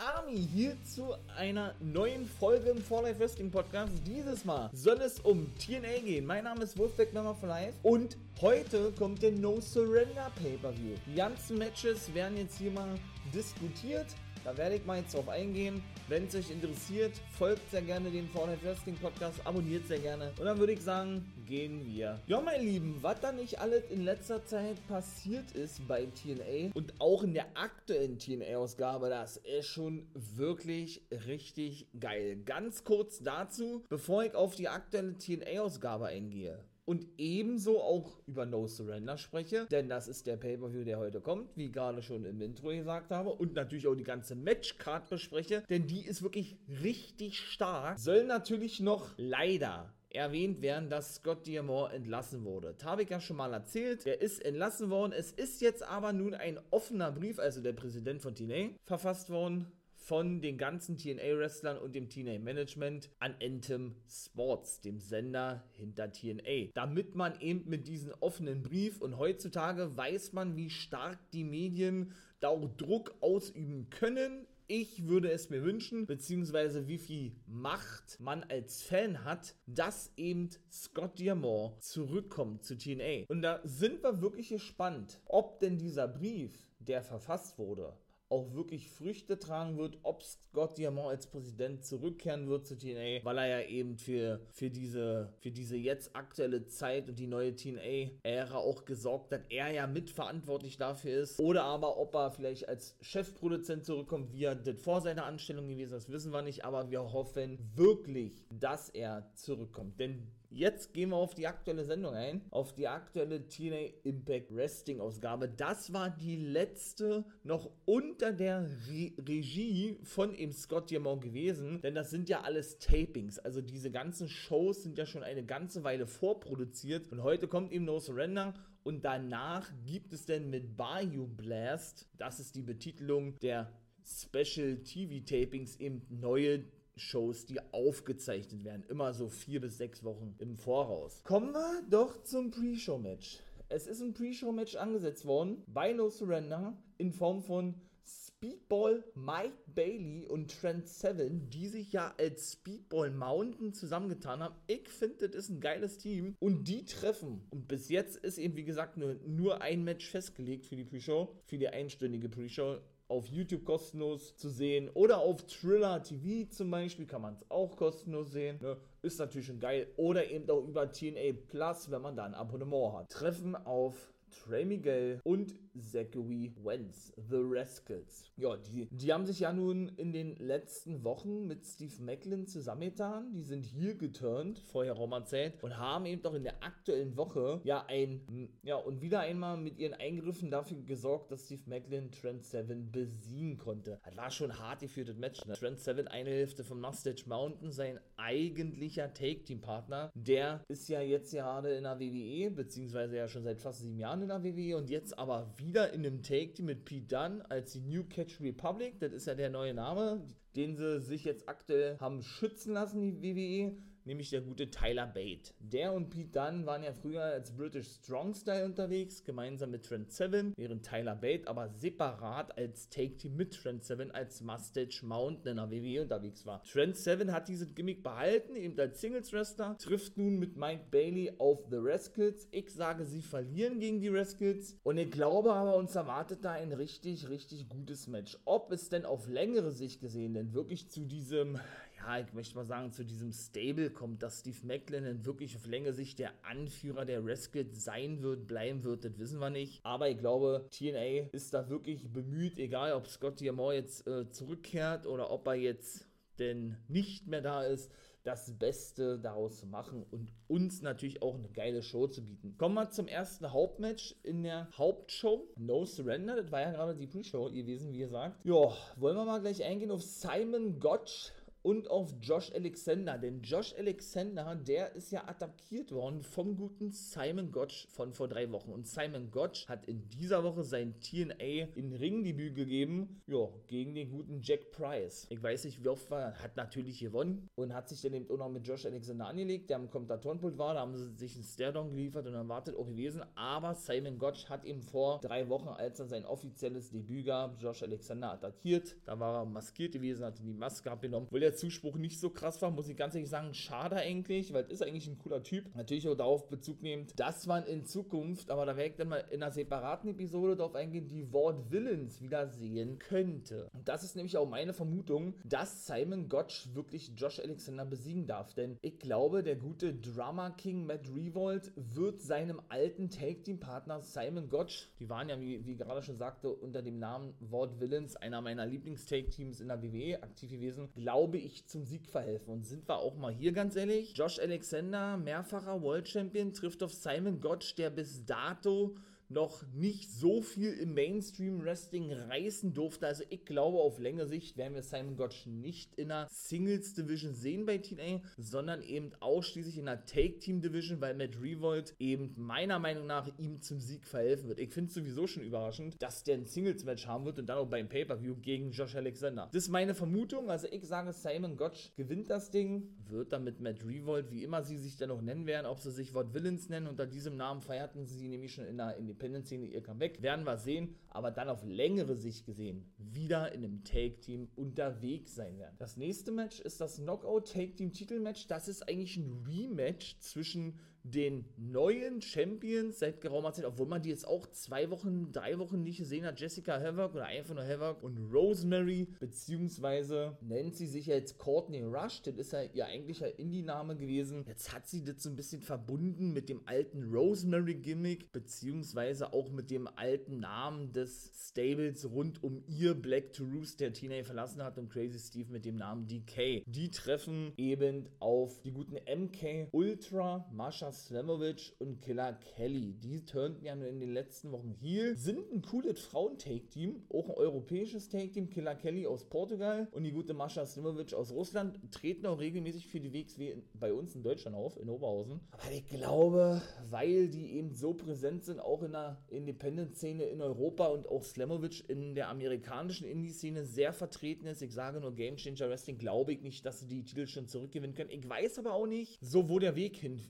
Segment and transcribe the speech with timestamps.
[0.00, 3.92] Army hier zu einer neuen Folge im For Life Wrestling Podcast.
[4.06, 6.24] Dieses Mal soll es um TNA gehen.
[6.24, 10.96] Mein Name ist Wolfpack Member for Life und heute kommt der No Surrender Pay-Per-View.
[11.06, 12.88] Die ganzen Matches werden jetzt hier mal
[13.34, 14.06] diskutiert.
[14.44, 15.82] Da werde ich mal jetzt drauf eingehen.
[16.08, 20.32] Wenn es euch interessiert, folgt sehr gerne dem Fortnite Wrestling Podcast, abonniert sehr gerne.
[20.38, 22.18] Und dann würde ich sagen, gehen wir.
[22.26, 26.94] Ja, meine Lieben, was da nicht alles in letzter Zeit passiert ist bei TNA und
[27.00, 32.36] auch in der aktuellen TNA-Ausgabe, das ist schon wirklich richtig geil.
[32.44, 38.66] Ganz kurz dazu, bevor ich auf die aktuelle TNA-Ausgabe eingehe und ebenso auch über No
[38.66, 42.68] Surrender spreche, denn das ist der Pay-Per-View, der heute kommt, wie gerade schon im Intro
[42.68, 47.98] gesagt habe, und natürlich auch die ganze Matchcard bespreche, denn die ist wirklich richtig stark.
[47.98, 52.74] Soll natürlich noch leider erwähnt werden, dass Scott Diamore entlassen wurde.
[52.98, 54.06] Ich ja schon mal erzählt.
[54.06, 55.12] Er ist entlassen worden.
[55.12, 59.70] Es ist jetzt aber nun ein offener Brief, also der Präsident von TNA, verfasst worden
[60.10, 66.72] von den ganzen TNA-Wrestlern und dem TNA-Management an Anthem Sports, dem Sender hinter TNA.
[66.74, 72.12] Damit man eben mit diesem offenen Brief und heutzutage weiß man, wie stark die Medien
[72.40, 74.48] da auch Druck ausüben können.
[74.66, 80.50] Ich würde es mir wünschen, beziehungsweise wie viel Macht man als Fan hat, dass eben
[80.72, 83.26] Scott Diamore zurückkommt zu TNA.
[83.28, 87.96] Und da sind wir wirklich gespannt, ob denn dieser Brief, der verfasst wurde,
[88.30, 93.38] auch wirklich Früchte tragen wird, ob Scott Diamond als Präsident zurückkehren wird zu TNA, weil
[93.38, 98.56] er ja eben für, für, diese, für diese jetzt aktuelle Zeit und die neue TNA-Ära
[98.56, 101.40] auch gesorgt hat, er ja mitverantwortlich dafür ist.
[101.40, 105.96] Oder aber ob er vielleicht als Chefproduzent zurückkommt, wie er das vor seiner Anstellung gewesen
[105.96, 109.98] ist, wissen wir nicht, aber wir hoffen wirklich, dass er zurückkommt.
[109.98, 115.00] Denn Jetzt gehen wir auf die aktuelle Sendung ein, auf die aktuelle TNA Impact Wrestling
[115.00, 115.48] Ausgabe.
[115.48, 121.94] Das war die letzte noch unter der Re Regie von eben Scott Diamond gewesen, denn
[121.94, 123.38] das sind ja alles Tapings.
[123.38, 127.84] Also diese ganzen Shows sind ja schon eine ganze Weile vorproduziert und heute kommt eben
[127.84, 133.72] No Surrender und danach gibt es denn mit Bayou Blast, das ist die Betitelung der
[134.04, 136.64] Special TV Tapings, eben neue
[136.96, 138.84] Shows, die aufgezeichnet werden.
[138.88, 141.22] Immer so vier bis sechs Wochen im Voraus.
[141.24, 143.40] Kommen wir doch zum Pre-Show-Match.
[143.68, 147.74] Es ist ein Pre-Show-Match angesetzt worden bei No Surrender in Form von
[148.04, 154.54] Speedball Mike Bailey und Trent Seven, die sich ja als Speedball Mountain zusammengetan haben.
[154.66, 157.46] Ich finde, das ist ein geiles Team und die treffen.
[157.50, 161.36] Und bis jetzt ist eben, wie gesagt, nur, nur ein Match festgelegt für die Pre-Show,
[161.44, 162.78] für die einstündige Pre-Show
[163.10, 167.76] auf YouTube kostenlos zu sehen oder auf Thriller TV zum Beispiel kann man es auch
[167.76, 168.58] kostenlos sehen.
[168.62, 168.76] Ne?
[169.02, 169.88] Ist natürlich schon geil.
[169.96, 173.10] Oder eben auch über TNA Plus, wenn man da ein Abonnement hat.
[173.10, 178.24] Treffen auf Trey Miguel und Zachary Wentz, The Rascals.
[178.36, 183.32] Ja, die, die haben sich ja nun in den letzten Wochen mit Steve Macklin zusammengetan.
[183.32, 187.60] Die sind hier geturnt, vorher Raum erzählt, und haben eben doch in der aktuellen Woche
[187.64, 192.44] ja ein, ja, und wieder einmal mit ihren Eingriffen dafür gesorgt, dass Steve Macklin Trent
[192.44, 194.00] Seven besiegen konnte.
[194.04, 195.44] Das war schon hart geführtes Match.
[195.46, 195.54] Ne?
[195.54, 201.74] Trent Seven, eine Hälfte von Mustache Mountain, sein eigentlicher Take-Team-Partner, der ist ja jetzt gerade
[201.74, 205.18] in der WWE, beziehungsweise ja schon seit fast sieben Jahren in der WWE und jetzt
[205.18, 208.98] aber wieder in einem Take-Team mit Pete Dunne als die New Catch Republic.
[209.00, 210.22] Das ist ja der neue Name,
[210.56, 213.76] den sie sich jetzt aktuell haben schützen lassen, die WWE
[214.10, 215.54] nämlich der gute Tyler Bate.
[215.60, 220.10] Der und Pete Dunne waren ja früher als British Strong Style unterwegs, gemeinsam mit Trent
[220.10, 225.56] Seven, während Tyler Bate aber separat als Take Team mit Trent Seven als Mustache Mountain
[225.56, 226.60] in der WWE unterwegs war.
[226.64, 231.32] Trent Seven hat dieses Gimmick behalten, eben als Singles Wrestler, trifft nun mit Mike Bailey
[231.38, 232.48] auf The Rascals.
[232.50, 236.72] Ich sage, sie verlieren gegen die Rascals und ich glaube aber, uns erwartet da ein
[236.72, 238.36] richtig, richtig gutes Match.
[238.44, 241.60] Ob es denn auf längere Sicht gesehen denn wirklich zu diesem
[242.00, 245.92] ja, ich möchte mal sagen, zu diesem Stable kommt, dass Steve Macklin wirklich auf Länge
[245.92, 249.80] Sicht der Anführer der Rescue sein wird, bleiben wird, das wissen wir nicht.
[249.84, 255.06] Aber ich glaube, TNA ist da wirklich bemüht, egal ob Scott Diamore jetzt äh, zurückkehrt
[255.06, 256.06] oder ob er jetzt
[256.38, 257.92] denn nicht mehr da ist,
[258.22, 262.56] das Beste daraus zu machen und uns natürlich auch eine geile Show zu bieten.
[262.58, 265.48] Kommen wir zum ersten Hauptmatch in der Hauptshow.
[265.56, 268.44] No Surrender, das war ja gerade die Pre-Show gewesen, wie gesagt.
[268.44, 271.32] Ja, wollen wir mal gleich eingehen auf Simon Gotch
[271.62, 273.18] und auf Josh Alexander.
[273.18, 278.50] Denn Josh Alexander, der ist ja attackiert worden vom guten Simon Gotch von vor drei
[278.50, 278.72] Wochen.
[278.72, 284.10] Und Simon Gotch hat in dieser Woche sein TNA in Ringdebüt gegeben, ja, gegen den
[284.10, 285.26] guten Jack Price.
[285.30, 288.38] Ich weiß nicht, wie oft er hat natürlich gewonnen und hat sich dann eben auch
[288.38, 290.74] noch mit Josh Alexander angelegt, der am Kommentatorenpult war.
[290.74, 293.22] Da haben sie sich einen Stairdown geliefert und erwartet auch gewesen.
[293.34, 297.82] Aber Simon Gotch hat ihm vor drei Wochen, als er sein offizielles Debüt gab, Josh
[297.82, 298.96] Alexander attackiert.
[299.04, 301.30] Da war er maskiert gewesen, hatte die Maske abgenommen.
[301.30, 304.62] Will der Zuspruch nicht so krass war, muss ich ganz ehrlich sagen, schade eigentlich, weil
[304.64, 305.64] es ist eigentlich ein cooler Typ.
[305.74, 309.24] Natürlich auch darauf Bezug nehmend, dass man in Zukunft, aber da werde ich dann mal
[309.30, 313.68] in einer separaten Episode darauf eingehen, die Wort Villains wiedersehen könnte.
[313.72, 318.54] Und das ist nämlich auch meine Vermutung, dass Simon Gotch wirklich Josh Alexander besiegen darf.
[318.54, 324.88] Denn ich glaube, der gute Drama King Matt Revolt wird seinem alten Take-Team-Partner Simon Gotch,
[325.00, 328.66] die waren ja, wie, wie gerade schon sagte, unter dem Namen Wort Villains, einer meiner
[328.66, 332.52] Lieblings-Take-Teams in der WWE aktiv gewesen, glaube ich, zum Sieg verhelfen.
[332.52, 334.16] Und sind wir auch mal hier ganz ehrlich?
[334.16, 338.96] Josh Alexander, mehrfacher World Champion, trifft auf Simon Gotch, der bis dato
[339.30, 343.06] noch nicht so viel im Mainstream Wrestling reißen durfte.
[343.06, 347.34] Also ich glaube, auf längere Sicht werden wir Simon Gotch nicht in einer Singles Division
[347.34, 352.34] sehen bei TNA, sondern eben ausschließlich in einer Take Team Division, weil Matt Revolt eben
[352.36, 354.58] meiner Meinung nach ihm zum Sieg verhelfen wird.
[354.58, 357.58] Ich finde es sowieso schon überraschend, dass der ein Singles Match haben wird und dann
[357.58, 359.48] auch beim Pay-Per-View gegen Josh Alexander.
[359.52, 360.50] Das ist meine Vermutung.
[360.50, 364.62] Also ich sage, Simon Gotch gewinnt das Ding, wird dann mit Matt Revolt, wie immer
[364.64, 366.88] sie sich dann noch nennen werden, ob sie sich Wort Villains nennen.
[366.88, 370.22] Unter diesem Namen feierten sie nämlich schon in der Independent-Szene ihr Comeback.
[370.22, 375.58] Werden wir sehen, aber dann auf längere Sicht gesehen wieder in einem Take-Team unterwegs sein
[375.58, 375.76] werden.
[375.78, 378.46] Das nächste Match ist das Knockout Take-Team Titelmatch.
[378.46, 384.10] Das ist eigentlich ein Rematch zwischen den neuen Champions seit geraumer Zeit, obwohl man die
[384.10, 386.40] jetzt auch zwei Wochen, drei Wochen nicht gesehen hat.
[386.40, 392.22] Jessica Havoc oder einfach nur Havoc und Rosemary, beziehungsweise nennt sie sich jetzt Courtney Rush.
[392.22, 394.44] Das ist ja ihr eigentlicher Indie-Name gewesen.
[394.46, 399.70] Jetzt hat sie das so ein bisschen verbunden mit dem alten Rosemary-Gimmick, beziehungsweise auch mit
[399.70, 404.78] dem alten Namen des Stables rund um ihr Black to Roost, der TNA verlassen hat
[404.78, 406.62] und Crazy Steve mit dem Namen DK.
[406.66, 412.94] Die treffen eben auf die guten MK Ultra, Mascha Slamovic und Killer Kelly.
[412.94, 415.16] Die turnten ja nur in den letzten Wochen hier.
[415.16, 418.50] Sind ein cooles Frauen-Take-Team, auch ein europäisches Take-Team.
[418.50, 423.00] Killer Kelly aus Portugal und die gute Mascha Slamovic aus Russland treten auch regelmäßig für
[423.00, 425.40] die WXW bei uns in Deutschland auf, in Oberhausen.
[425.52, 430.86] Aber ich glaube, weil die eben so präsent sind, auch in der Independent-Szene in Europa
[430.86, 434.62] und auch Slamovic in der amerikanischen Indie-Szene sehr vertreten ist.
[434.62, 437.94] Ich sage nur Game Changer Wrestling, glaube ich nicht, dass sie die Titel schon zurückgewinnen
[437.94, 438.10] können.
[438.10, 440.20] Ich weiß aber auch nicht, so wo der Weg hin,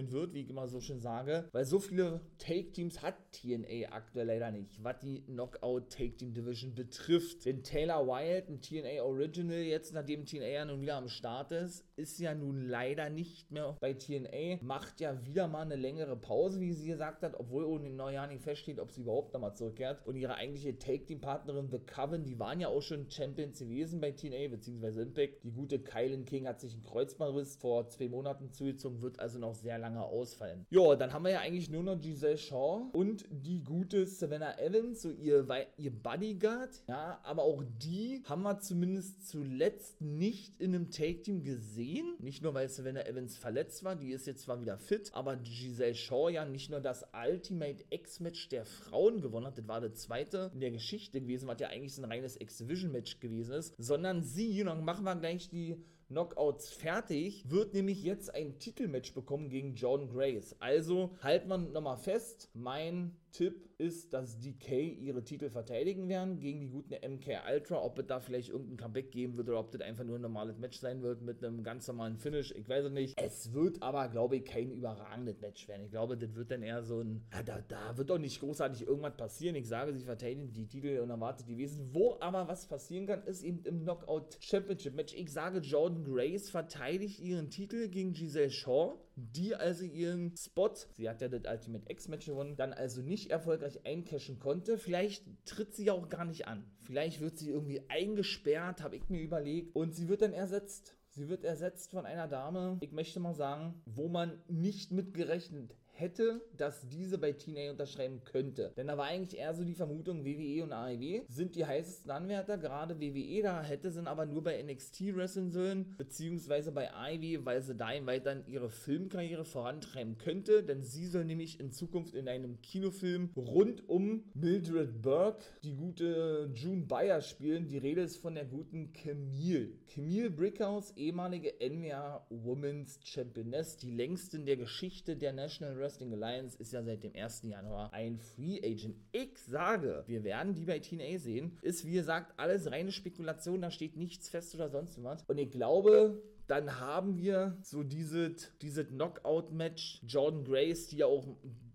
[0.00, 4.26] hinführen wird, wie ich immer so schön sage, weil so viele Take-Teams hat TNA aktuell
[4.26, 7.44] leider nicht, was die Knockout-Take-Team-Division betrifft.
[7.44, 11.84] Denn Taylor Wilde, ein TNA Original, jetzt nachdem TNA ja nun wieder am Start ist,
[11.96, 16.60] ist ja nun leider nicht mehr bei TNA, macht ja wieder mal eine längere Pause,
[16.60, 20.06] wie sie gesagt hat, obwohl ohne den Neujahr nicht feststeht, ob sie überhaupt nochmal zurückkehrt.
[20.06, 24.48] Und ihre eigentliche Take-Team-Partnerin The Coven, die waren ja auch schon Champions gewesen bei TNA,
[24.48, 25.44] beziehungsweise Impact.
[25.44, 29.54] Die gute Kylan King hat sich einen Kreuzbandriss vor zwei Monaten zugezogen, wird also noch
[29.54, 30.66] sehr lange ausfallen.
[30.70, 35.02] Ja, dann haben wir ja eigentlich nur noch Giselle Shaw und die gute Savannah Evans,
[35.02, 36.82] so ihr, ihr Bodyguard.
[36.88, 42.14] Ja, aber auch die haben wir zumindest zuletzt nicht in einem Take-Team gesehen.
[42.18, 45.94] Nicht nur, weil Savannah Evans verletzt war, die ist jetzt zwar wieder fit, aber Giselle
[45.94, 50.50] Shaw ja nicht nur das Ultimate X-Match der Frauen gewonnen hat, das war das zweite
[50.54, 54.60] in der Geschichte gewesen, was ja eigentlich so ein reines X-Division-Match gewesen ist, sondern sie,
[54.60, 55.76] und dann machen wir gleich die
[56.10, 60.56] Knockouts fertig, wird nämlich jetzt ein Titelmatch bekommen gegen Jordan Grace.
[60.58, 66.60] Also halt man nochmal fest, mein Tipp ist, dass DK ihre Titel verteidigen werden gegen
[66.60, 67.82] die guten MK Ultra.
[67.82, 70.58] Ob es da vielleicht irgendein Comeback geben wird oder ob das einfach nur ein normales
[70.58, 73.20] Match sein wird mit einem ganz normalen Finish, ich weiß es nicht.
[73.20, 75.84] Es wird aber, glaube ich, kein überragendes Match werden.
[75.84, 78.86] Ich glaube, das wird dann eher so ein, ja, da, da wird doch nicht großartig
[78.86, 79.56] irgendwas passieren.
[79.56, 81.94] Ich sage, sie verteidigen die Titel und erwartet die Wesen.
[81.94, 85.14] Wo aber was passieren kann, ist eben im Knockout Championship Match.
[85.14, 88.98] Ich sage, Jordan Grace verteidigt ihren Titel gegen Giselle Shaw,
[89.32, 93.30] die also ihren Spot, sie hat ja das Ultimate X Match gewonnen, dann also nicht
[93.30, 94.78] erfolgreich eincashen konnte.
[94.78, 96.64] Vielleicht tritt sie ja auch gar nicht an.
[96.80, 99.76] Vielleicht wird sie irgendwie eingesperrt, habe ich mir überlegt.
[99.76, 103.82] Und sie wird dann ersetzt Sie wird ersetzt von einer Dame, ich möchte mal sagen,
[103.84, 108.72] wo man nicht mit gerechnet hätte, dass diese bei TNA unterschreiben könnte.
[108.76, 112.58] Denn da war eigentlich eher so die Vermutung, WWE und AEW sind die heißesten Anwärter,
[112.58, 117.62] gerade WWE, da hätte sie aber nur bei NXT wresteln sollen, beziehungsweise bei AEW, weil
[117.62, 122.62] sie da weiter ihre Filmkarriere vorantreiben könnte, denn sie soll nämlich in Zukunft in einem
[122.62, 127.68] Kinofilm rund um Mildred Burke die gute June Bayer spielen.
[127.68, 129.72] Die Rede ist von der guten Camille.
[129.92, 136.12] Camille Brickhouse, ehemalige NWA Women's Championess, die längste in der Geschichte der National Wrestling Wrestling
[136.12, 137.42] Alliance ist ja seit dem 1.
[137.42, 138.94] Januar ein Free Agent.
[139.10, 141.58] Ich sage, wir werden die bei TNA sehen.
[141.62, 145.24] Ist wie gesagt alles reine Spekulation, da steht nichts fest oder sonst was.
[145.26, 150.02] Und ich glaube, dann haben wir so dieses, dieses Knockout-Match.
[150.06, 151.26] Jordan Grace, die ja auch,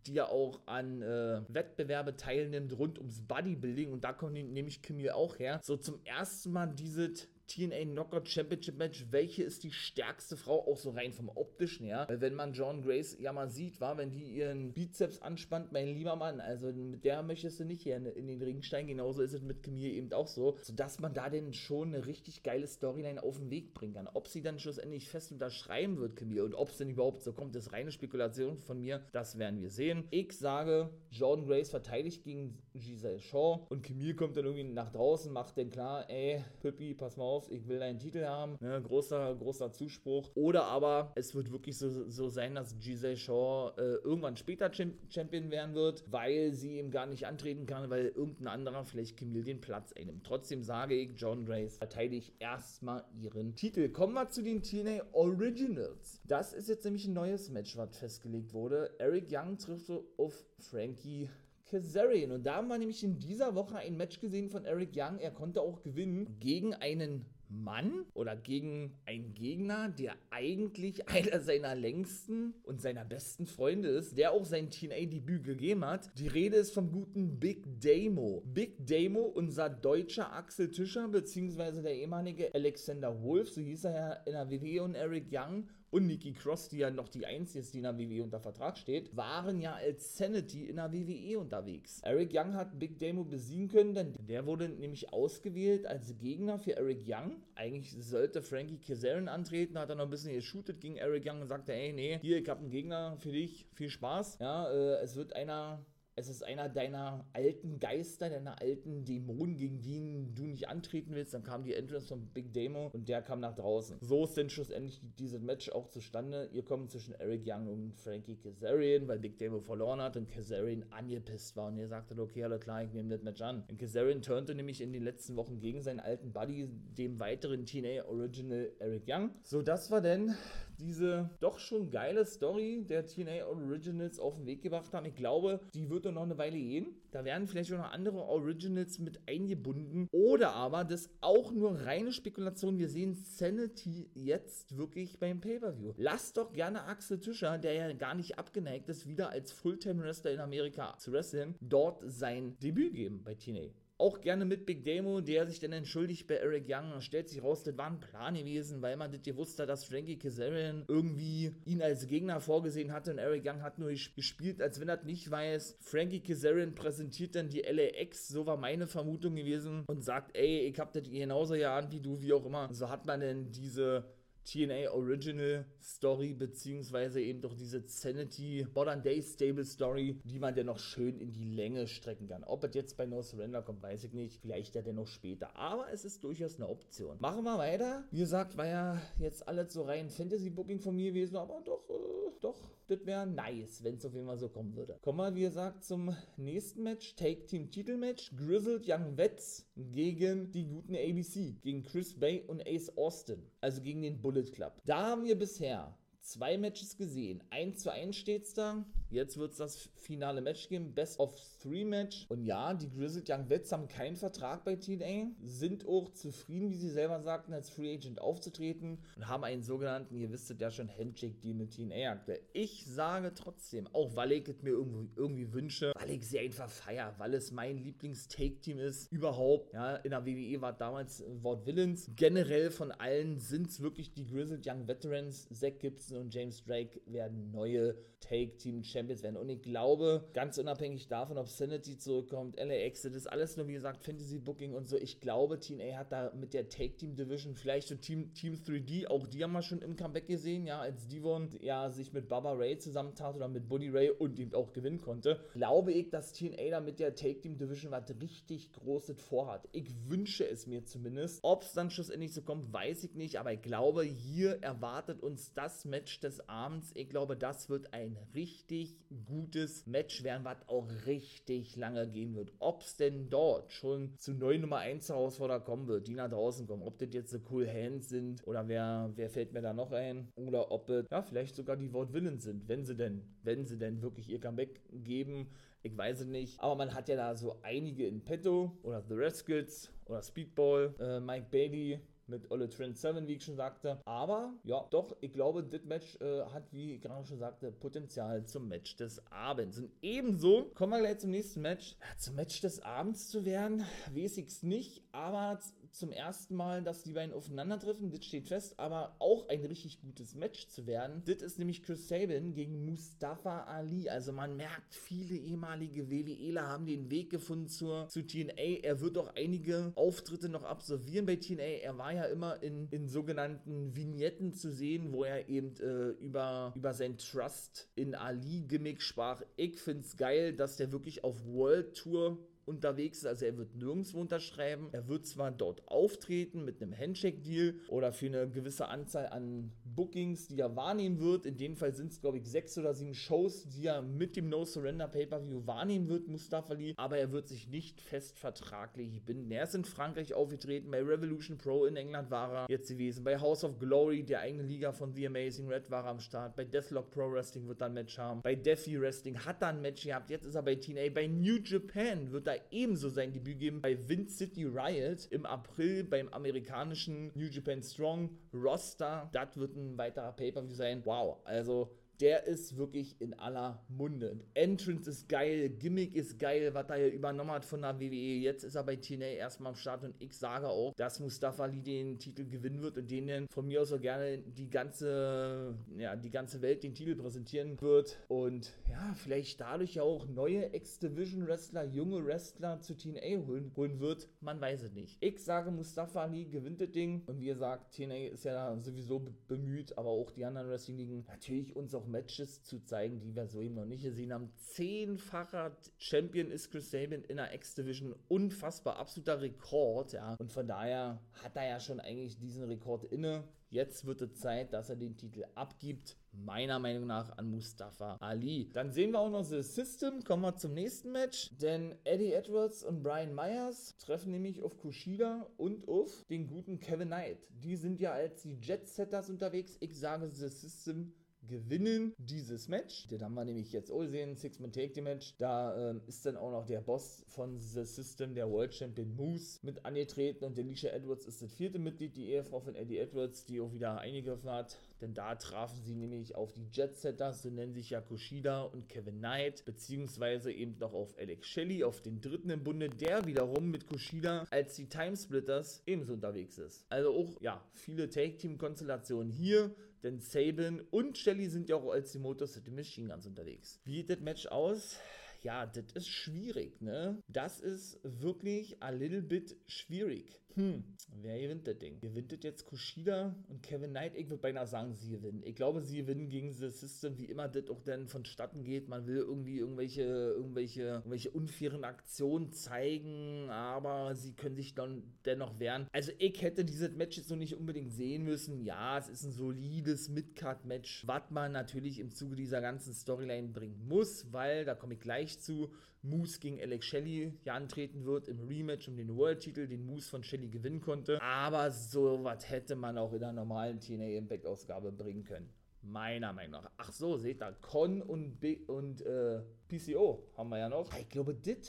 [0.05, 3.91] die ja auch an äh, Wettbewerbe teilnimmt rund ums Bodybuilding.
[3.91, 5.59] Und da kommt nämlich Camille auch her.
[5.61, 10.77] So zum ersten Mal dieses TNA Knockout Championship Match, welche ist die stärkste Frau, auch
[10.77, 12.05] so rein vom optischen her.
[12.07, 15.87] Weil wenn man John Grace ja mal sieht, war, wenn die ihren Bizeps anspannt, mein
[15.87, 19.33] lieber Mann, also mit der möchtest du nicht hier in, den Ring steigen, genauso ist
[19.33, 23.21] es mit Camille eben auch so, sodass man da denn schon eine richtig geile Storyline
[23.21, 24.09] auf den Weg bringen kann.
[24.13, 27.55] Ob sie dann schlussendlich fest unterschreiben wird, Camille, und ob es denn überhaupt so kommt,
[27.55, 30.05] ist reine Spekulation von mir, das werden wir sehen.
[30.11, 35.31] Ich sage, Jordan Grace verteidigt gegen Giselle Shaw und Camille kommt dann irgendwie nach draußen,
[35.31, 39.35] macht dann klar, ey, Pippi, pass mal auf, ich will deinen Titel haben, ne, großer,
[39.35, 40.29] großer Zuspruch.
[40.35, 45.51] Oder aber es wird wirklich so, so sein, dass Giselle Shaw äh, irgendwann später Champion
[45.51, 49.61] werden wird, weil sie ihm gar nicht antreten kann, weil irgendein anderer vielleicht Camille den
[49.61, 50.25] Platz einnimmt.
[50.25, 53.89] Trotzdem sage ich, John Grace verteidigt erstmal ihren Titel.
[53.89, 56.21] Kommen wir zu den TNA Originals.
[56.25, 58.93] Das ist jetzt nämlich ein neues Match, was festgelegt wurde.
[58.99, 61.29] Eric Young trifft auf Frankie
[61.75, 62.31] Kazarian.
[62.31, 65.19] Und da haben wir nämlich in dieser Woche ein Match gesehen von Eric Young.
[65.19, 71.75] Er konnte auch gewinnen gegen einen Mann oder gegen einen Gegner, der eigentlich einer seiner
[71.75, 76.09] längsten und seiner besten Freunde ist, der auch sein TNA-Debüt gegeben hat.
[76.17, 78.41] Die Rede ist vom guten Big Damo.
[78.45, 84.13] Big Damo, unser deutscher Axel Tischer, beziehungsweise der ehemalige Alexander Wolf, so hieß er ja
[84.25, 87.73] in der WWE und Eric Young und Nikki Cross, die ja noch die einzige ist,
[87.73, 92.01] die in der WWE unter Vertrag steht, waren ja als Sanity in der WWE unterwegs.
[92.01, 96.75] Eric Young hat Big Damo besiegen können, denn der wurde nämlich ausgewählt als Gegner für
[96.75, 97.37] Eric Young.
[97.55, 101.47] Eigentlich sollte Frankie Kazarian antreten, hat er noch ein bisschen geshootet gegen Eric Young und
[101.47, 104.39] sagte, ey, nee, hier, ich habe einen Gegner für dich, viel Spaß.
[104.39, 105.85] Ja, äh, es wird einer
[106.17, 111.33] es ist einer deiner alten Geister, deiner alten Dämonen, gegen die du nicht antreten willst.
[111.33, 113.97] Dann kam die Entrance von Big Demo und der kam nach draußen.
[113.99, 116.49] So ist denn schlussendlich dieses Match auch zustande.
[116.53, 120.85] Ihr kommt zwischen Eric Young und Frankie Kazarian, weil Big Demo verloren hat und Kazarian
[120.91, 123.65] angepisst war und er sagte, okay, alles klar, ich nehme das Match an.
[123.69, 128.05] Und Kazarian turnte nämlich in den letzten Wochen gegen seinen alten Buddy, dem weiteren TNA
[128.05, 129.31] Original Eric Young.
[129.43, 130.33] So, das war denn
[130.79, 135.05] diese doch schon geile Story der TNA Originals auf den Weg gebracht haben.
[135.05, 136.95] Ich glaube, die wird noch eine Weile gehen.
[137.11, 140.07] Da werden vielleicht auch noch andere Originals mit eingebunden.
[140.11, 142.77] Oder aber das auch nur reine Spekulation.
[142.77, 145.93] Wir sehen Sanity jetzt wirklich beim Pay-Per-View.
[145.97, 150.39] Lasst doch gerne Axel Tischer, der ja gar nicht abgeneigt ist, wieder als Fulltime-Wrestler in
[150.39, 155.45] Amerika zu wresteln, dort sein Debüt geben bei TNA auch gerne mit Big Demo, der
[155.45, 158.81] sich dann entschuldigt bei Eric Young und stellt sich raus, das war ein Plan gewesen,
[158.81, 163.19] weil man das gewusst hat, dass Frankie Kazarian irgendwie ihn als Gegner vorgesehen hatte und
[163.19, 165.77] Eric Young hat nur gespielt, als wenn er das nicht weiß.
[165.79, 170.79] Frankie Kazarian präsentiert dann die LAX, so war meine Vermutung gewesen und sagt, ey, ich
[170.79, 172.69] hab das genauso ja an wie du, wie auch immer.
[172.73, 174.05] So hat man denn diese
[174.45, 180.67] TNA Original Story, beziehungsweise eben doch diese Sanity Modern Day Stable Story, die man dann
[180.67, 182.43] noch schön in die Länge strecken kann.
[182.43, 184.39] Ob es jetzt bei No Surrender kommt, weiß ich nicht.
[184.39, 185.55] Vielleicht ja dennoch später.
[185.55, 187.17] Aber es ist durchaus eine Option.
[187.19, 188.03] Machen wir weiter.
[188.11, 192.31] Wie gesagt, war ja jetzt alles so rein Fantasy-Booking von mir gewesen, aber doch, äh,
[192.39, 194.97] doch, das wäre nice, wenn es auf jeden Fall so kommen würde.
[195.01, 197.15] Kommen wir, wie gesagt, zum nächsten Match.
[197.15, 198.31] Take Team Titelmatch.
[198.35, 201.55] Grizzled Young Vets gegen die guten ABC.
[201.61, 203.43] Gegen Chris Bay und Ace Austin.
[203.61, 204.81] Also gegen den Bullet Club.
[204.85, 207.43] Da haben wir bisher zwei Matches gesehen.
[207.51, 208.85] 1 zu 1 steht's da.
[209.09, 210.93] Jetzt wird es das finale Match geben.
[210.93, 212.25] Best of Three Match.
[212.29, 215.27] Und ja, die Grizzled Young Vets haben keinen Vertrag bei TNA.
[215.43, 218.99] Sind auch zufrieden, wie sie selber sagten, als Free Agent aufzutreten.
[219.15, 222.41] Und haben einen sogenannten, ihr wisst ja schon, Handshake-Deal mit TNA aktuell.
[222.53, 226.69] Ich sage trotzdem, auch weil ich es mir irgendwie, irgendwie wünsche, weil ich sie einfach
[226.69, 229.11] feier, weil es mein Lieblings-Take-Team ist.
[229.11, 229.73] Überhaupt.
[229.73, 232.09] Ja, in der WWE war damals Wort Villains.
[232.15, 235.47] Generell von allen sind es wirklich die Grizzled Young Veterans.
[235.51, 239.37] Zack Gibson und James Drake werden neue Take-Team-Champions werden.
[239.37, 243.73] Und ich glaube, ganz unabhängig davon, ob Sanity zurückkommt, LAX, das ist alles nur, wie
[243.73, 244.97] gesagt, Fantasy-Booking und so.
[244.97, 249.43] Ich glaube, TNA hat da mit der Take-Team-Division vielleicht so Team, Team 3D, auch die
[249.43, 253.35] haben wir schon im Comeback gesehen, ja, als Devon ja sich mit Baba Ray zusammentat
[253.35, 255.39] oder mit Buddy Ray und eben auch gewinnen konnte.
[255.53, 259.67] Glaube ich, dass TNA da mit der Take-Team-Division was richtig Großes vorhat.
[259.71, 261.39] Ich wünsche es mir zumindest.
[261.43, 265.53] Ob es dann schlussendlich so kommt, weiß ich nicht, aber ich glaube, hier erwartet uns
[265.53, 266.91] das Match des Abends.
[266.93, 268.84] Ich glaube, das wird ein richtig
[269.27, 272.51] gutes Match werden, was auch richtig lange gehen wird.
[272.59, 276.67] Ob es denn dort schon zu neuen Nummer 1 Herausforderer kommen wird, die nach draußen
[276.67, 279.91] kommen, ob das jetzt so Cool Hands sind oder wer, wer fällt mir da noch
[279.91, 283.65] ein oder ob es ja vielleicht sogar die Wort Willen sind, wenn sie denn, wenn
[283.65, 285.49] sie denn wirklich ihr Comeback geben.
[285.83, 286.59] Ich weiß es nicht.
[286.59, 288.75] Aber man hat ja da so einige in petto.
[288.81, 293.55] Oder The Rascals oder Speedball, äh, Mike Bailey, mit Olle Trent 7, wie ich schon
[293.55, 293.99] sagte.
[294.05, 298.45] Aber ja, doch, ich glaube, das Match äh, hat, wie ich gerade schon sagte, Potenzial
[298.45, 299.77] zum Match des Abends.
[299.77, 301.95] Und ebenso kommen wir gleich zum nächsten Match.
[302.17, 305.59] Zum Match des Abends zu werden, weiß ich es nicht, aber
[305.95, 310.35] zum ersten Mal, dass die beiden aufeinandertreffen, das steht fest, aber auch ein richtig gutes
[310.35, 311.23] Match zu werden.
[311.25, 314.09] Das ist nämlich Chris Sabin gegen Mustafa Ali.
[314.09, 318.81] Also man merkt, viele ehemalige WWEler haben den Weg gefunden zur, zu TNA.
[318.83, 321.63] Er wird auch einige Auftritte noch absolvieren bei TNA.
[321.63, 326.73] Er war ja immer in, in sogenannten Vignetten zu sehen, wo er eben äh, über,
[326.75, 329.41] über sein Trust in Ali-Gimmick sprach.
[329.55, 333.25] Ich finde es geil, dass der wirklich auf World Tour unterwegs ist.
[333.25, 334.89] Also er wird nirgendwo unterschreiben.
[334.91, 340.47] Er wird zwar dort auftreten mit einem Handshake-Deal oder für eine gewisse Anzahl an Bookings,
[340.47, 341.45] die er wahrnehmen wird.
[341.45, 344.49] In dem Fall sind es, glaube ich, sechs oder sieben Shows, die er mit dem
[344.49, 346.93] No Surrender Pay-Per-View wahrnehmen wird, Mustafa Ali.
[346.97, 349.51] Aber er wird sich nicht fest vertraglich binden.
[349.51, 353.39] Er ist in Frankreich aufgetreten, bei Revolution Pro in England war er jetzt gewesen, bei
[353.39, 356.55] House of Glory, der eigene Liga von The Amazing Red, war er am Start.
[356.55, 358.41] Bei Deathlock Pro Wrestling wird er ein Match haben.
[358.41, 360.29] Bei Deafy Wrestling hat er ein Match gehabt.
[360.29, 361.09] Jetzt ist er bei TNA.
[361.13, 363.81] Bei New Japan wird er ebenso sein Debüt geben.
[363.81, 369.29] Bei Vince City Riot im April beim amerikanischen New Japan Strong Roster.
[369.33, 371.01] Das wird ein weiterer Pay-Per-View sein.
[371.05, 374.39] Wow, also der ist wirklich in aller Munde.
[374.53, 378.39] Entrance ist geil, Gimmick ist geil, was er hier übernommen hat von der WWE.
[378.39, 381.81] Jetzt ist er bei TNA erstmal am Start und ich sage auch, dass Mustafa Ali
[381.81, 386.29] den Titel gewinnen wird und denen von mir aus auch gerne die ganze, ja, die
[386.29, 388.17] ganze Welt den Titel präsentieren wird.
[388.27, 394.27] Und ja, vielleicht dadurch auch neue X-Division-Wrestler, junge Wrestler zu TNA holen, holen wird.
[394.41, 395.17] Man weiß es nicht.
[395.19, 397.23] Ich sage, Mustafa Ali gewinnt das Ding.
[397.25, 401.93] Und wie gesagt, TNA ist ja sowieso bemüht, aber auch die anderen Wrestling-Ligen natürlich uns
[401.93, 404.51] auch auch Matches zu zeigen, die wir so eben noch nicht gesehen haben.
[404.57, 408.15] Zehnfacher Champion ist Chris Sabin in der X-Division.
[408.27, 410.35] Unfassbar, absoluter Rekord, ja.
[410.35, 413.43] Und von daher hat er ja schon eigentlich diesen Rekord inne.
[413.69, 416.17] Jetzt wird es Zeit, dass er den Titel abgibt.
[416.31, 418.69] Meiner Meinung nach an Mustafa Ali.
[418.73, 420.23] Dann sehen wir auch noch das System.
[420.23, 421.49] Kommen wir zum nächsten Match.
[421.57, 427.07] Denn Eddie Edwards und Brian Myers treffen nämlich auf Kushida und auf den guten Kevin
[427.07, 427.39] Knight.
[427.49, 429.77] Die sind ja als die Jet-Setters unterwegs.
[429.79, 431.13] Ich sage, das System
[431.47, 433.07] gewinnen dieses Match.
[433.07, 435.35] Den haben wir nämlich jetzt gesehen, Six-Man Take the Match.
[435.37, 439.59] Da ähm, ist dann auch noch der Boss von The System, der World Champion Moose,
[439.61, 443.59] mit angetreten und Delisha Edwards ist das vierte Mitglied, die Ehefrau von Eddie Edwards, die
[443.61, 444.77] auch wieder eingegriffen hat.
[445.01, 448.87] Denn da trafen sie nämlich auf die Jet Setters, so nennen sich ja Kushida und
[448.87, 453.71] Kevin Knight, beziehungsweise eben noch auf Alex Shelley, auf den dritten im Bunde, der wiederum
[453.71, 456.85] mit Kushida als die Timesplitters ebenso unterwegs ist.
[456.89, 462.19] Also auch, ja, viele Take-Team-Konstellationen hier denn Sabin und Shelly sind ja auch als die
[462.19, 463.79] Motor City Machine Guns unterwegs.
[463.85, 464.97] Wie sieht das Match aus?
[465.45, 467.21] Ja, das ist schwierig, ne?
[467.27, 470.41] Das ist wirklich a little bit schwierig.
[470.55, 470.85] Hm,
[471.21, 471.99] wer gewinnt das Ding?
[471.99, 474.15] Gewinnt das jetzt Kushida und Kevin Knight?
[474.15, 475.43] Ich würde beinahe sagen, sie gewinnen.
[475.43, 478.87] Ich glaube, sie gewinnen gegen das System, wie immer das auch dann vonstatten geht.
[478.87, 485.59] Man will irgendwie irgendwelche, irgendwelche, irgendwelche unfairen Aktionen zeigen, aber sie können sich dann dennoch
[485.59, 485.87] wehren.
[485.91, 488.61] Also ich hätte dieses Match jetzt noch nicht unbedingt sehen müssen.
[488.61, 493.85] Ja, es ist ein solides Midcard-Match, was man natürlich im Zuge dieser ganzen Storyline bringen
[493.89, 495.71] muss, weil, da komme ich gleich zu,
[496.01, 500.23] Moose gegen Alex Shelley ja antreten wird im Rematch um den World-Titel, den Moose von
[500.23, 501.21] Shelley gewinnen konnte.
[501.21, 505.49] Aber sowas hätte man auch in einer normalen TNA Impact-Ausgabe bringen können.
[505.87, 506.71] Meiner Meinung nach.
[506.77, 510.91] Ach so, seht ihr, Con und, B und äh, PCO haben wir ja noch.
[510.97, 511.67] Ich glaube, das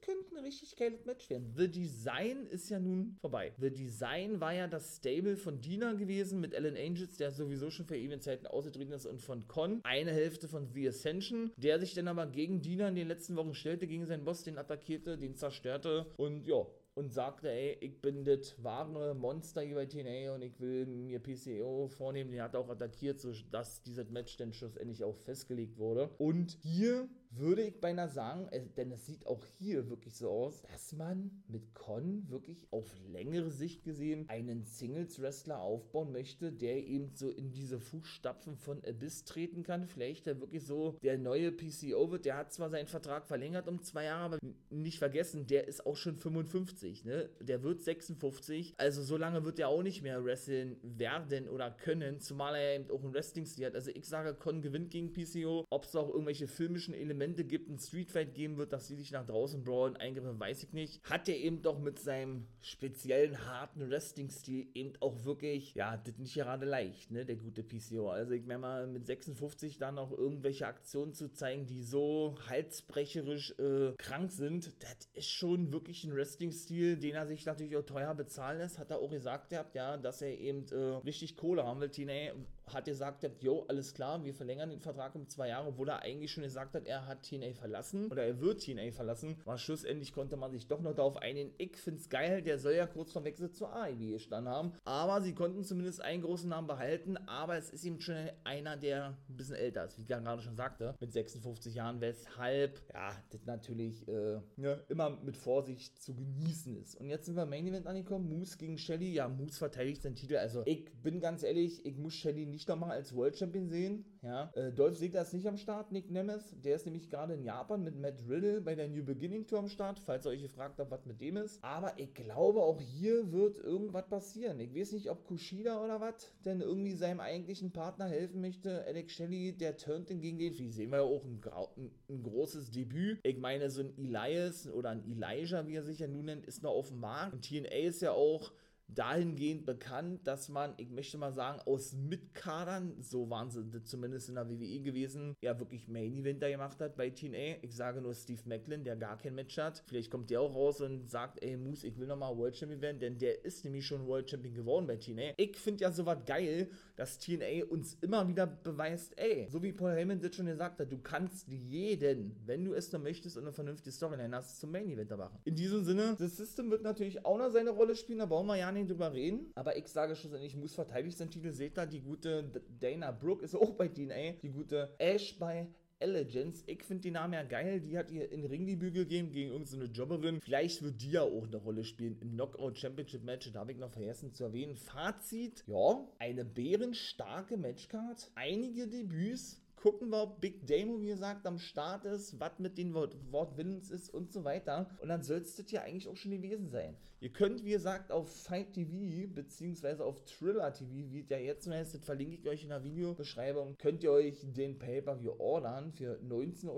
[0.00, 1.52] könnte ein richtig geiles Match werden.
[1.56, 3.52] The Design ist ja nun vorbei.
[3.58, 7.86] The Design war ja das Stable von Dina gewesen mit Alan Angels, der sowieso schon
[7.86, 9.80] für Eventzeiten ausgetreten ist, und von Con.
[9.84, 13.54] Eine Hälfte von The Ascension, der sich dann aber gegen Dina in den letzten Wochen
[13.54, 16.66] stellte, gegen seinen Boss, den attackierte, den zerstörte und ja,
[16.98, 21.20] und sagte, ey, ich bin das wahre Monster hier bei TNA und ich will mir
[21.20, 22.32] PCO vornehmen.
[22.32, 26.10] Den hat auch attackiert, sodass dieses Match dann schlussendlich auch festgelegt wurde.
[26.18, 30.92] Und hier würde ich beinahe sagen, denn es sieht auch hier wirklich so aus, dass
[30.92, 37.30] man mit Con wirklich auf längere Sicht gesehen einen Singles-Wrestler aufbauen möchte, der eben so
[37.30, 39.86] in diese Fußstapfen von Abyss treten kann.
[39.86, 42.24] Vielleicht der wirklich so der neue PCO wird.
[42.24, 44.38] Der hat zwar seinen Vertrag verlängert um zwei Jahre, aber
[44.70, 47.30] nicht vergessen, der ist auch schon 55, ne?
[47.40, 52.20] Der wird 56, also so lange wird er auch nicht mehr wresteln werden oder können,
[52.20, 53.74] zumal er eben auch einen Wrestling-Stil hat.
[53.74, 55.64] Also ich sage, Con gewinnt gegen PCO.
[55.70, 57.17] Ob es auch irgendwelche filmischen Elemente
[57.48, 61.02] gibt, ein Streetfight geben wird, dass sie sich nach draußen brawlen, eingreifen, weiß ich nicht.
[61.08, 66.34] Hat er eben doch mit seinem speziellen harten Wrestling-Stil eben auch wirklich, ja, das nicht
[66.34, 68.10] gerade leicht, ne, der gute PCO.
[68.10, 73.54] Also ich meine mal, mit 56 dann noch irgendwelche Aktionen zu zeigen, die so halsbrecherisch
[73.58, 78.14] äh, krank sind, das ist schon wirklich ein Wrestling-Stil, den er sich natürlich auch teuer
[78.14, 78.78] bezahlen lässt.
[78.78, 81.90] Hat er auch gesagt gehabt, ja, dass er eben äh, richtig Kohle haben will.
[81.90, 82.34] TNA
[82.74, 86.30] hat gesagt, jo, alles klar, wir verlängern den Vertrag um zwei Jahre, obwohl er eigentlich
[86.30, 89.36] schon gesagt hat, er hat TNA verlassen oder er wird TNA verlassen.
[89.44, 91.52] Aber schlussendlich konnte man sich doch noch darauf einigen.
[91.58, 94.72] Ich finde es geil, der soll ja kurz vor Wechsel zur AEW gestanden haben.
[94.84, 99.16] Aber sie konnten zumindest einen großen Namen behalten, aber es ist eben schon einer, der
[99.28, 103.44] ein bisschen älter ist, wie ich gerade schon sagte, mit 56 Jahren, weshalb, ja, das
[103.46, 106.96] natürlich äh, ja, immer mit Vorsicht zu genießen ist.
[106.96, 109.12] Und jetzt sind wir im Main Event angekommen, Moose gegen Shelly.
[109.12, 110.36] Ja, Moose verteidigt seinen Titel.
[110.36, 114.04] Also ich bin ganz ehrlich, ich muss Shelly nicht nochmal als World Champion sehen.
[114.22, 116.54] Ja, äh, Dolph Ziggler ist nicht am Start, Nick Nemes.
[116.62, 119.68] Der ist nämlich gerade in Japan mit Matt Riddle bei der New Beginning Tour am
[119.68, 121.62] Start, falls ihr euch gefragt habt, was mit dem ist.
[121.62, 124.58] Aber ich glaube, auch hier wird irgendwas passieren.
[124.60, 128.84] Ich weiß nicht, ob Kushida oder was denn irgendwie seinem eigentlichen Partner helfen möchte.
[128.86, 130.58] Alex Shelley, der turnt den gegen den.
[130.58, 131.40] Wie sehen wir ja auch ein,
[131.76, 133.20] ein, ein, großes Debüt.
[133.22, 136.62] Ich meine, so ein Elias oder ein Elijah, wie er sich ja nun nennt, ist
[136.62, 137.34] noch auf dem Markt.
[137.34, 138.52] Und TNA ist ja auch
[138.88, 144.36] dahingehend bekannt, dass man, ich möchte mal sagen, aus Mitkadern, so waren sie zumindest in
[144.36, 147.62] der WWE gewesen, ja wirklich Main Eventer gemacht hat bei TNA.
[147.62, 149.82] Ich sage nur Steve Macklin, der gar kein Match hat.
[149.86, 152.98] Vielleicht kommt der auch raus und sagt, ey Moose, ich will nochmal World Champion werden,
[152.98, 155.34] denn der ist nämlich schon World Champion geworden bei TNA.
[155.36, 159.92] Ich finde ja sowas geil, dass TNA uns immer wieder beweist, ey, so wie Paul
[159.92, 163.52] Heyman das schon gesagt hat, du kannst jeden, wenn du es noch möchtest und eine
[163.52, 165.38] vernünftige Storyline hast, zum Main Eventer machen.
[165.44, 168.56] In diesem Sinne, das System wird natürlich auch noch seine Rolle spielen, da brauchen wir
[168.56, 171.50] ja nicht drüber reden, aber ich sage schlussendlich, muss verteidigt sein Titel.
[171.50, 175.68] Seht da, die gute Dana Brooke ist auch bei DNA, die gute Ash bei
[176.00, 176.62] Elegance.
[176.66, 177.80] Ich finde die Namen ja geil.
[177.80, 180.40] Die hat ihr in Ringdebüt gegeben gegen irgendeine Jobberin.
[180.40, 183.50] Vielleicht wird die ja auch eine Rolle spielen im Knockout Championship Match.
[183.52, 184.76] Da habe ich noch vergessen zu erwähnen.
[184.76, 188.30] Fazit: Ja, eine bärenstarke Matchcard.
[188.34, 192.94] Einige Debüts gucken wir, ob Big Damo, wie gesagt, am Start ist, was mit den
[192.94, 194.90] Wort Wortwillens ist und so weiter.
[195.00, 196.96] Und dann soll es das ja eigentlich auch schon gewesen sein.
[197.20, 201.94] Ihr könnt, wie gesagt, auf Fight TV beziehungsweise auf Thriller TV, wie der jetzt heißt,
[201.94, 206.68] das verlinke ich euch in der Videobeschreibung, könnt ihr euch den Pay-Per-View ordern für 19,99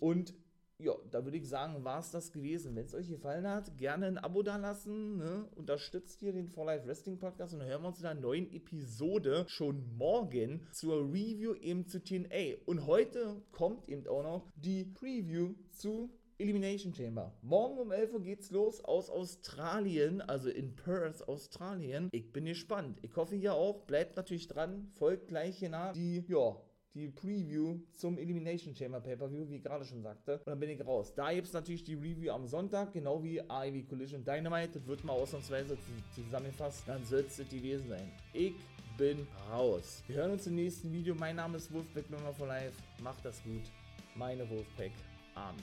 [0.00, 0.12] Euro.
[0.12, 0.32] Und
[0.78, 2.76] ja, da würde ich sagen, war es das gewesen.
[2.76, 5.16] Wenn es euch gefallen hat, gerne ein Abo da lassen.
[5.16, 5.48] Ne?
[5.54, 9.46] Unterstützt hier den For Life Wrestling Podcast und hören wir uns in einer neuen Episode
[9.48, 12.56] schon morgen zur Review eben zu TNA.
[12.66, 17.32] Und heute kommt eben auch noch die Preview zu Elimination Chamber.
[17.40, 22.10] Morgen um 11 Uhr geht's los aus Australien, also in Perth, Australien.
[22.12, 22.98] Ich bin gespannt.
[23.00, 23.86] Ich hoffe ihr auch.
[23.86, 24.90] Bleibt natürlich dran.
[24.98, 26.56] Folgt gleich hier nach die, ja,
[26.96, 30.38] die Preview zum Elimination Chamber Pay-Per-View, wie ich gerade schon sagte.
[30.38, 31.12] Und dann bin ich raus.
[31.14, 34.78] Da gibt es natürlich die Review am Sonntag, genau wie AEW Collision Dynamite.
[34.78, 35.76] Das wird mal ausnahmsweise
[36.14, 36.84] zusammengefasst.
[36.86, 38.10] Dann soll es das gewesen sein.
[38.32, 38.54] Ich
[38.96, 40.02] bin raus.
[40.06, 41.14] Wir hören uns im nächsten Video.
[41.14, 42.82] Mein Name ist Wolfpack Nummer for Life.
[43.02, 43.70] Macht das gut.
[44.14, 44.92] Meine Wolfpack
[45.34, 45.62] Army.